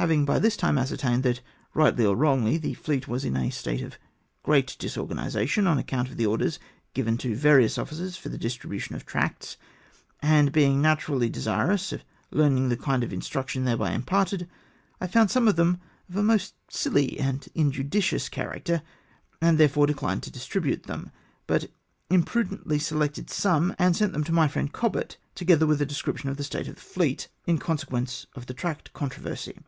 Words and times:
Having 0.00 0.24
by 0.24 0.38
this 0.38 0.56
time 0.56 0.78
ascertained 0.78 1.24
that, 1.24 1.42
rightly 1.74 2.06
or 2.06 2.16
wrongly, 2.16 2.56
the 2.56 2.72
fleet 2.72 3.06
was 3.06 3.22
in 3.22 3.36
a 3.36 3.50
state 3.50 3.82
of 3.82 3.98
great 4.42 4.74
disorganisation 4.78 5.66
on 5.66 5.76
account 5.76 6.08
of 6.08 6.16
the 6.16 6.24
orders 6.24 6.58
given 6.94 7.18
to 7.18 7.36
various 7.36 7.76
officers 7.76 8.16
for 8.16 8.30
the 8.30 8.38
distribution 8.38 8.96
of 8.96 9.04
tracts, 9.04 9.58
and 10.22 10.52
being 10.52 10.80
naturally 10.80 11.28
desirous 11.28 11.92
of 11.92 12.02
learning 12.30 12.70
the 12.70 12.78
kind 12.78 13.04
of 13.04 13.12
instruction 13.12 13.66
thereby 13.66 13.90
imparted, 13.92 14.48
I 15.02 15.06
found 15.06 15.30
some 15.30 15.46
of 15.46 15.56
them 15.56 15.82
of 16.08 16.16
a 16.16 16.22
most 16.22 16.54
silly 16.70 17.18
and 17.20 17.46
injudicious 17.54 18.30
character, 18.30 18.80
and 19.42 19.58
therefore 19.58 19.86
dechned 19.86 20.22
to 20.22 20.30
distribute 20.30 20.84
them, 20.84 21.10
but 21.46 21.70
imprudently 22.08 22.78
selected 22.78 23.28
some, 23.28 23.76
and 23.78 23.94
sent 23.94 24.14
them 24.14 24.24
to 24.24 24.32
my 24.32 24.48
friend 24.48 24.72
Cobbett, 24.72 25.18
together 25.34 25.66
with 25.66 25.82
a 25.82 25.86
description 25.86 26.30
of 26.30 26.38
the 26.38 26.44
state 26.44 26.68
of 26.68 26.76
the 26.76 26.80
fleet, 26.80 27.28
in 27.44 27.58
consequence 27.58 28.26
of 28.34 28.46
the 28.46 28.54
tract 28.54 28.94
controversy. 28.94 29.58